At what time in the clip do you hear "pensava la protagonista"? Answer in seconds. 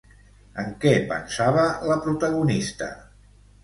1.13-2.95